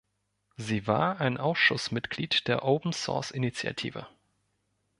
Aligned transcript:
Sie 0.57 0.87
war 0.87 1.21
ein 1.21 1.37
Ausschussmitglied 1.37 2.47
der 2.47 2.65
Open 2.65 2.91
Source 2.91 3.29
Initiative. 3.29 4.07